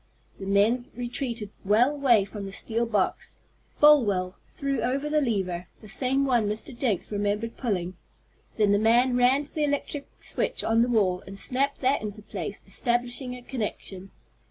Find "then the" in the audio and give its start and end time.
8.55-8.79